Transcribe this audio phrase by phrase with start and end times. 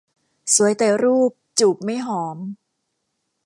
[0.55, 2.37] สวยแต่รูป จูบไม่หอม